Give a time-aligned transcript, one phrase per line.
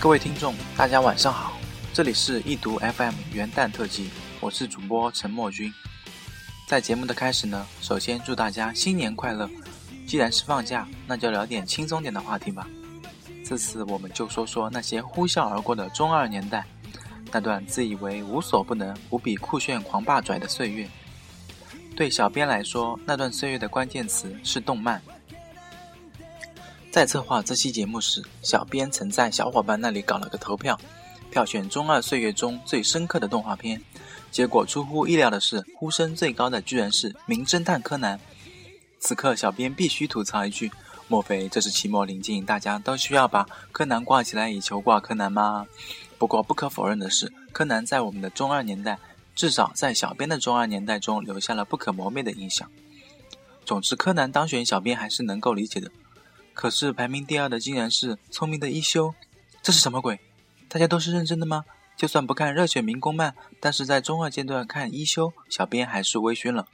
[0.00, 1.58] 各位听众，大家晚上好，
[1.92, 4.10] 这里是易读 FM 元旦特辑，
[4.40, 5.74] 我是主播陈默君。
[6.68, 9.50] 在节目的开始呢，首先祝大家新年快乐。
[10.06, 12.64] 既然是放假，那就聊点轻松点的话题吧。
[13.44, 16.64] 这次我们就说说那些呼啸而过的中二年代，
[17.32, 20.88] 那段自以为无所不能、无比酷炫、狂霸拽的岁月。
[21.96, 25.02] 对小编来说，那段岁月的关键词是动漫。
[26.98, 30.76] 在策划这期节目时，小编曾在小伙伴那里搞了个投票，
[31.30, 33.80] 票选中二岁月中最深刻的动画片。
[34.32, 38.18] 结果出乎意料的是，呼声最高的居然是《名侦探柯南》。
[38.98, 40.72] 此刻，小编必须吐槽一句：
[41.06, 45.68] 莫非这是期末临近，大家都需要把柯南挂起来以求挂柯南吗？
[46.18, 48.98] 不过，不可否认的是，柯南在我们的中二年代，
[49.36, 52.68] 至少在小编的中二年代中，留下了不可磨灭的印象。
[53.64, 55.88] 总之，柯南当选，小编还是能够理解的。
[56.58, 59.14] 可是排名第二的竟然是聪明的一休，
[59.62, 60.18] 这是什么鬼？
[60.68, 61.64] 大家都是认真的吗？
[61.96, 66.66] 就算不看热血民工漫，但是在中二阶段看一休，小编还是微醺了。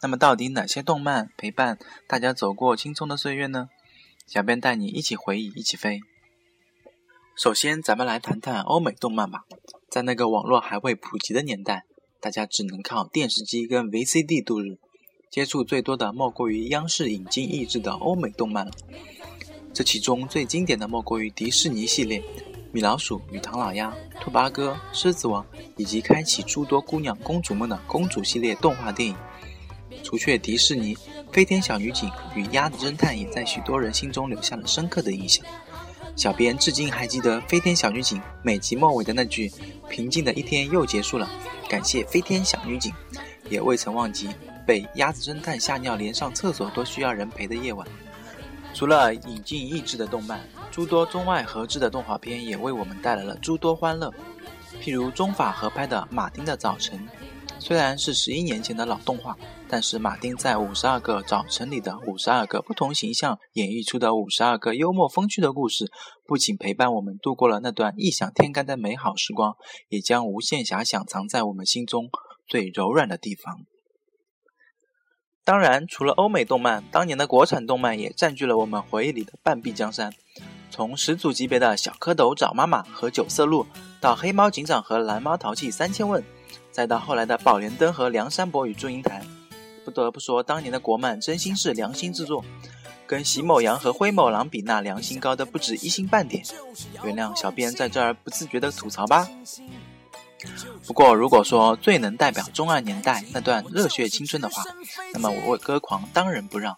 [0.00, 3.68] 那么到底哪些动漫陪伴大家走过青葱的岁月呢？
[4.28, 5.98] 小编带你一起回忆，一起飞。
[7.36, 9.40] 首先，咱们来谈谈欧美动漫吧。
[9.90, 11.82] 在那个网络还未普及的年代，
[12.20, 14.78] 大家只能靠电视机跟 VCD 度日，
[15.30, 18.72] 接触最多的莫过于央视引进译制的欧美动漫了。
[19.74, 22.18] 这其中最经典的莫过于迪士尼系列，
[22.72, 23.90] 《米老鼠与唐老鸭》、
[24.22, 25.42] 《兔八哥》、《狮子王》，
[25.76, 29.14] 以及开启诸多姑娘公主梦的公主系列动画电影。
[30.02, 30.94] 除却迪士尼，
[31.32, 35.44] 《飞天小女警》与《鸭子侦探》也在许多人心中留下了深刻的印象。
[36.14, 39.52] 小编至今还记得《飞天小女警》每集末尾的那句
[39.90, 41.28] “平静的一天又结束了，
[41.68, 42.90] 感谢飞天小女警”，
[43.50, 44.28] 也未曾忘记
[44.66, 47.86] 被鸭子侦探吓尿连上厕所都需要人陪的夜晚。
[48.74, 50.40] 除了引进益智的动漫，
[50.70, 54.12] 诸多中外合制的动画片也为我们带来了诸多欢乐，
[54.82, 56.98] 譬如中法合拍的《马丁的早晨》。
[57.58, 59.34] 虽然是十一年前的老动画，
[59.66, 65.90] 但是马丁在五十二个早晨里的五十二个不同形象演绎出的五十二个幽默风趣的故事，
[66.26, 69.56] 不仅陪伴我们度过了那段异想天开的美好时光，
[69.88, 72.10] 也将无限遐想藏在我们心中
[72.46, 73.62] 最柔软的地方。
[75.46, 80.12] 当然，除了欧美动漫，当年的国产动漫也占据了我们回忆里的半壁江山。
[80.72, 83.64] 从始祖级别的小蝌蚪找妈妈和九色鹿，
[84.00, 86.20] 到黑猫警长和蓝猫淘气三千问。
[86.72, 89.22] 再到后来的《宝莲灯》和《梁山伯与祝英台》，
[89.84, 92.44] 不得不说，当年的国漫真心是良心制作，
[93.06, 96.44] 跟席某阳和灰某狼比，那良心高的不止一星半点。
[97.04, 99.28] 原谅小编在这儿不自觉的吐槽吧。
[100.86, 104.62] 不过，如果说最能代表中二年代那段热血青春的话，
[105.12, 106.76] 那么我为歌狂当仁不让。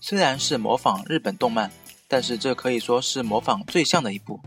[0.00, 1.70] 虽然是模仿日本动漫，
[2.06, 4.40] 但是这可以说是模仿最像的一部。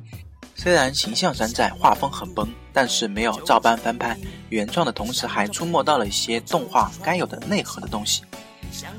[0.56, 4.17] 虽然形象山寨、画风很崩，但是没有照搬翻拍，
[4.50, 8.22] 原创的同时还出没到了一些动画该有的内核的东西。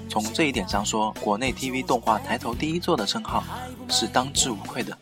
[0.08, 3.42] 从这一点上说，国内 TV 动画抬头第一座的称号
[3.88, 4.96] 是当之无愧的。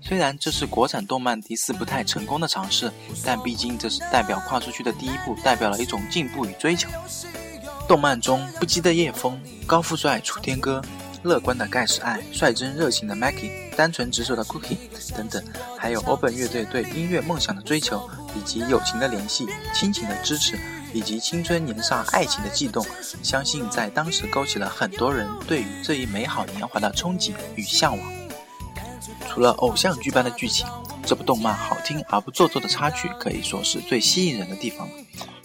[0.00, 2.92] 虽然这是国产动漫第四不太成功的尝试，
[3.24, 6.88] 但毕竟这是代表跨出去的第一步，代表了一种进步与追求。
[7.88, 10.82] 动漫中不羁的叶枫、高富帅楚天歌。
[11.22, 14.76] 乐观的盖世爱，率真热情的 Mackie，单纯执着的 Cookie
[15.16, 15.42] 等等，
[15.76, 20.56] 还有 Open 乐队对音乐梦想的追求，以及友情的联系、亲情的支持，
[20.96, 22.82] 以及青春年少爱情的悸动，
[23.22, 28.12] 相信在当时勾起了很多人对于这一美好年华的憧憬与向往。
[29.28, 30.66] 除了偶像剧般的剧情，
[31.04, 34.94] 这部动漫好听而不做作的插曲，可以说是最吸引人的地方了。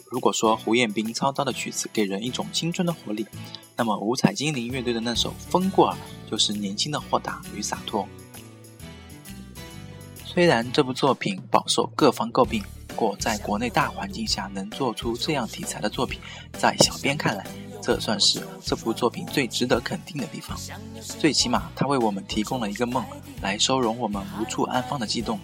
[0.10, 3.28] 如果说胡彦斌操刀的曲子给人一种青春的活力，
[3.76, 5.98] 那么五彩精灵乐队的那首《风过儿》
[6.32, 8.08] 就是年轻的豁达与洒脱。
[10.24, 12.64] 虽然这部作品饱受各方诟病，
[13.02, 16.22] 不过在国内大环境下能做出这样题材的作品，
[16.54, 17.44] 在小编看来，
[17.82, 20.56] 这算是这部作品最值得肯定的地方。
[21.18, 23.04] 最起码，它为我们提供了一个梦，
[23.42, 25.40] 来收容我们无处安放的激动。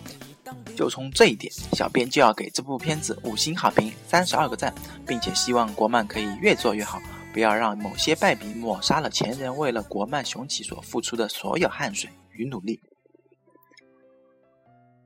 [0.76, 4.72] 就从这一点，小编就要给这部片子五星好评，三十二个赞，
[5.08, 7.02] 并且希望国漫可以越做越好，
[7.34, 12.80] 不要让某些败笔抹杀了前人为了国漫雄起所付出的所有汗水与努力。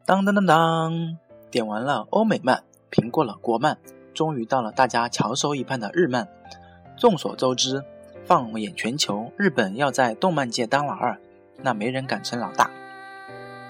[0.05, 1.17] 当当当当，
[1.51, 3.77] 点完了欧美漫，评过了国漫，
[4.13, 6.29] 终于到了大家翘首以盼的日漫。
[6.97, 7.83] 众所周知，
[8.25, 11.19] 放眼全球，日本要在动漫界当老二，
[11.61, 12.71] 那没人敢称老大。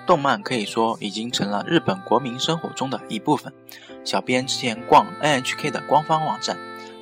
[0.05, 3.51] 动漫可以说已经成了日本国民生活中的一部分。
[4.03, 6.57] 小编之前逛 NHK 的官方网站，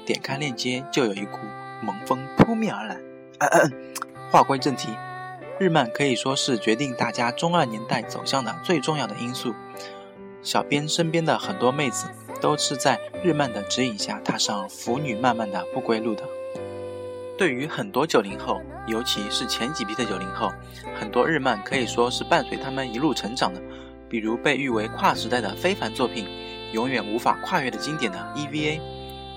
[0.05, 1.39] 点开链接就有一股
[1.81, 2.97] 萌风扑面而来。
[3.39, 3.73] 咳咳
[4.31, 4.89] 话归正题，
[5.59, 9.55] 日漫可以说是决定大家中二年代走向的最重要的因素。
[10.41, 12.07] 小编身边的很多妹子
[12.39, 16.24] 都是在日漫的指引下踏上腐女漫漫的不归路的。
[17.38, 20.51] 对于很多九零后，尤其是前几批的九零后，
[21.00, 23.62] 很多日漫可以说是伴随他们一路成长的。
[24.09, 26.25] 比如被誉为跨时代的非凡作品，
[26.74, 28.80] 永远无法跨越的经典的 EVA。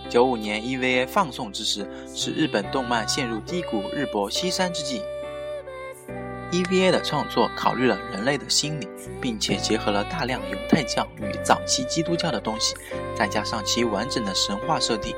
[0.09, 5.03] 九五年 EVA 放送之时，是日本动漫陷入低谷、日薄西山之际。
[6.53, 8.87] EVA 的创作考虑了人类的心理，
[9.23, 12.75] 并且结合了大量犹太教与早期基督教的东西，
[13.17, 15.17] 再加上其完整的神话设定。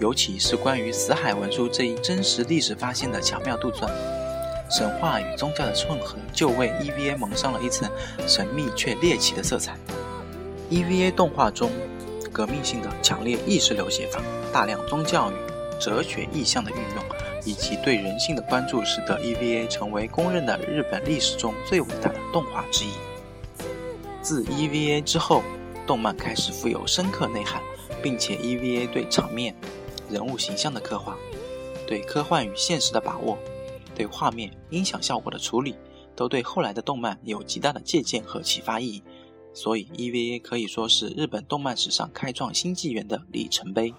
[0.00, 3.90] 尤其是关于死海文书这一真实历史发现的巧妙杜撰，
[4.70, 7.86] 神话与宗教的混合就为 EVA 蒙上了一层
[8.26, 9.76] 神秘却猎奇的色彩。
[10.70, 11.70] EVA 动画中
[12.32, 14.18] 革命性的强烈意识流写法、
[14.50, 15.34] 大量宗教与
[15.78, 17.04] 哲学意象的运用，
[17.44, 22.90] 以及对人性的关注，使得 EVA 成为公认的日本历史中最伟大的动画之一。
[24.22, 25.42] 自 EVA 之后，
[25.86, 27.60] 动漫开始富有深刻内涵，
[28.02, 29.54] 并且 EVA 对场面。
[30.10, 31.16] 人物形象的刻画，
[31.86, 33.38] 对科幻与现实的把握，
[33.94, 35.74] 对画面音响效果的处理，
[36.14, 39.02] 都对后来的动漫有极大的借鉴和启发意义。
[39.54, 43.94] 所以，EVA 可以说是日本动漫史上开创新纪元的里程碑。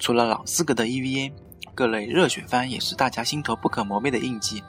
[0.00, 1.32] 除了老四格的 EVA，
[1.74, 4.60] 各类热血番也是大家心头不可磨灭的印记。《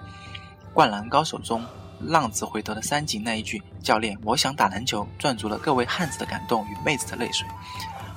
[0.74, 1.64] 灌篮高手》中
[2.00, 7.48] 浪子回头的三井那一句“教练，我想打篮球”，赚足了各位汉子的感动与妹子的泪水。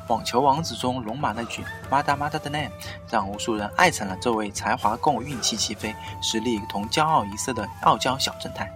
[0.08, 2.70] 网球王子中龙马那句“妈哒妈哒的 name”，
[3.10, 8.72] 让无数人爱惨了这位才华共运气齐飞、实力同骄傲一色的傲娇小正太。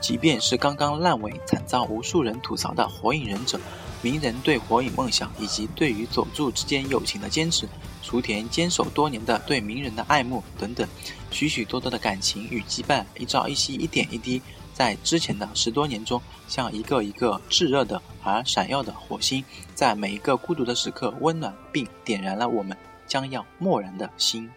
[0.00, 3.58] 即便是刚刚烂尾、惨遭无数人吐槽的《火影忍者》，
[4.00, 7.68] 鸣人对火影梦想以及对于佐助之间友情的坚持，
[8.02, 10.86] 雏田坚守多年的对鸣人的爱慕等等，
[11.30, 14.40] 许许多多的感情与羁绊，一朝一夕、一点一滴。
[14.72, 24.48] 在之前的十多年中，像一个一个炙热的而闪耀的火星，在每一个孤独的时刻温暖并点燃了我们将要漠然的心。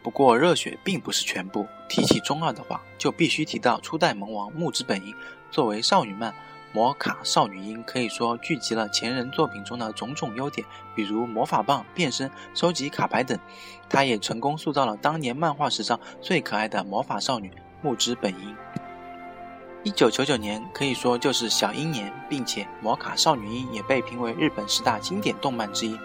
[0.00, 1.66] 不过，热血并不是全部。
[1.88, 5.12] 提起中二的话，就必须提到初代萌王木之本樱。
[5.50, 6.32] 作为少女漫，
[6.72, 10.64] 魔卡少女樱可以说聚集了前人作品中的种种优点，
[10.94, 13.36] 比如魔法棒、变身、收集卡牌等。
[13.88, 17.50] 她也成功塑造了当年漫画史上最可爱的魔法少女
[17.82, 18.56] 木之本樱。
[19.82, 25.98] 一九九九年可以说就是小樱年，并且《魔卡少女樱》也被评为日本十大经典动漫之一。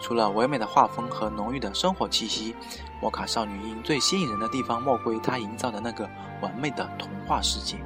[0.00, 2.52] 除了唯美的画风和浓郁的生活气息，
[3.00, 6.08] 《魔卡少女樱》最吸引人的地方莫过于它营造的那个
[6.40, 7.76] 完美的童话世界。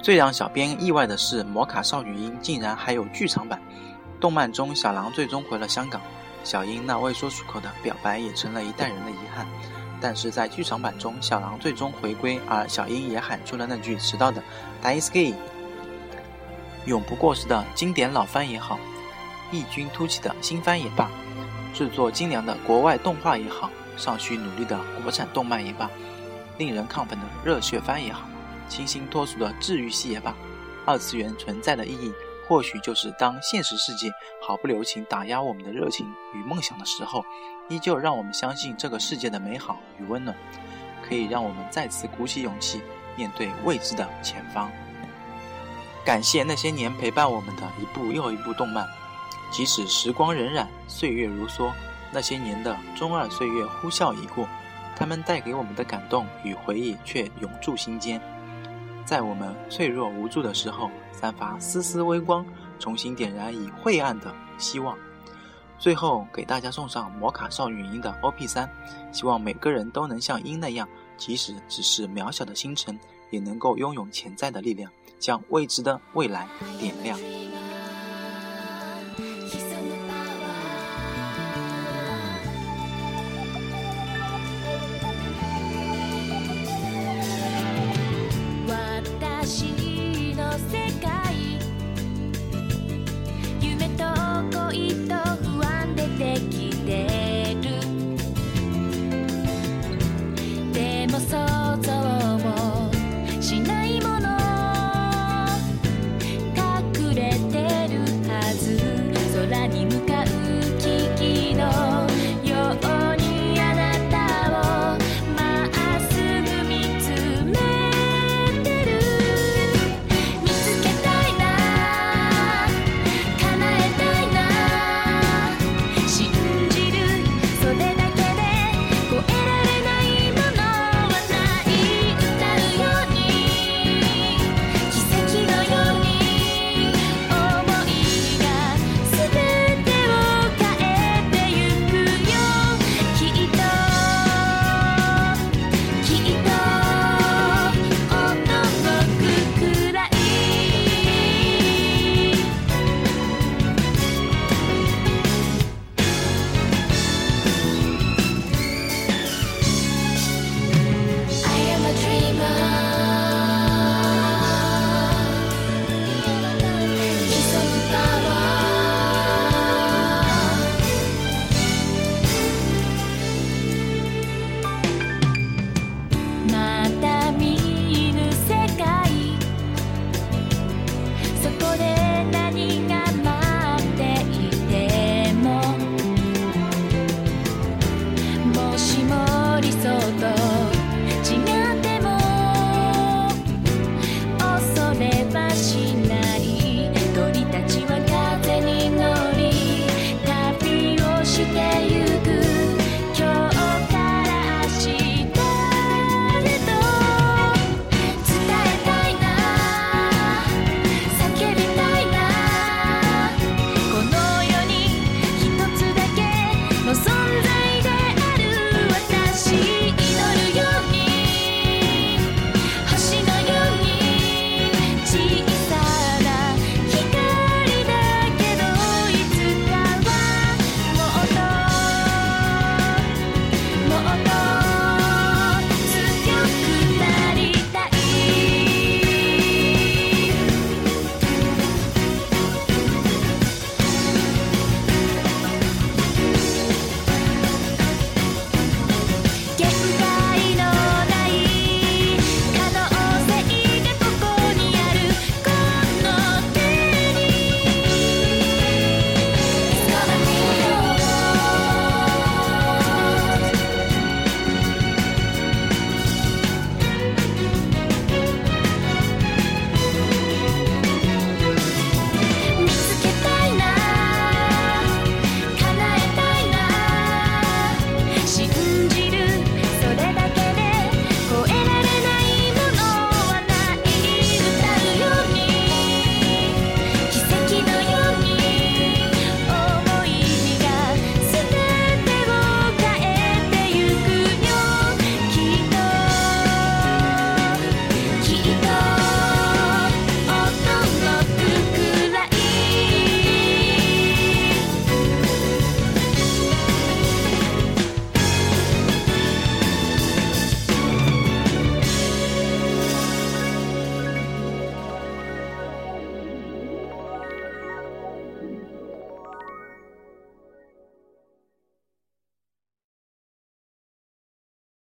[0.00, 3.60] 最让小编意外的是，《魔卡少女樱》竟然还有剧场版。
[4.20, 6.00] 动漫中，小狼最终回了香港，
[6.44, 9.46] 小樱那未说出口的表白也成了一代人的遗憾。
[10.00, 14.42] 但是在剧场版中，小狼最终回归，而小樱也喊出了那句迟到的
[14.82, 15.34] “Daisuke”。
[16.86, 18.78] 永不过时的经典老番也好，
[19.50, 21.10] 异军突起的新番也罢，
[21.74, 25.90] 制作精良的国外动画也好，尚需努力的国产动漫也罢，
[26.56, 28.22] 令人亢奋的热血番也好，
[28.68, 30.34] 清新脱俗的治愈系也罢，
[30.86, 32.12] 二次元存在的意义。
[32.46, 34.10] 或许就是当现实世界
[34.40, 37.22] 毫不留情打压我们的热情与梦想的时候，
[37.68, 40.34] 依旧让我们相信这个世界的美好与温暖，
[41.06, 42.80] 可以让我们再次鼓起勇气
[43.16, 44.70] 面对未知的前方。
[46.06, 48.88] 感谢那些年陪伴我们的一部又一部动漫，
[49.52, 51.70] 即使时光荏苒，岁月如梭，
[52.10, 54.48] 那些年的中二岁月呼啸已过，
[54.96, 58.18] 他们带给我们的感动与回忆却永驻心间。
[59.08, 62.44] 在我们脆弱无助的时候，散发丝丝微光，
[62.78, 64.94] 重新点燃已晦暗的希望。
[65.78, 68.68] 最后给大家送上摩卡少女樱的 OP 三，
[69.10, 70.86] 希望每个人都能像樱那样，
[71.16, 73.00] 即使只是渺小的星辰，
[73.30, 76.46] 也能够拥有潜在的力量，将未知的未来
[76.78, 77.18] 点亮。